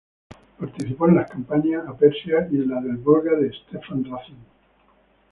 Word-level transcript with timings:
Participó 0.59 1.07
en 1.07 1.15
las 1.17 1.29
campañas 1.29 1.87
a 1.87 1.95
Persia 1.95 2.47
y 2.51 2.55
en 2.55 2.69
las 2.71 2.83
del 2.83 2.97
Volga 2.97 3.35
de 3.35 3.49
Stepán 3.53 4.03
Razin. 4.05 4.37